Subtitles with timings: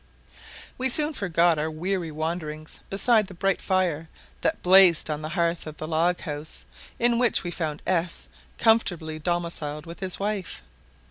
[0.79, 4.09] We soon forgot our weary wanderings beside the bright fire
[4.41, 6.65] that blazed on the hearth of the log house,
[6.97, 8.27] in which we found S
[8.57, 10.63] comfortably domiciled with his wife.